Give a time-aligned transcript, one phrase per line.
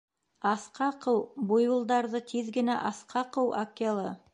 [0.51, 1.21] Аҫҡа ҡыу,
[1.53, 4.15] буйволдарҙы тиҙ генә аҫҡа ҡыу, Акела!